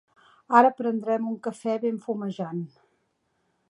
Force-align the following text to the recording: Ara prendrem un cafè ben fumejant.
Ara 0.59 0.71
prendrem 0.79 1.29
un 1.33 1.37
cafè 1.49 1.77
ben 1.87 2.03
fumejant. 2.09 2.67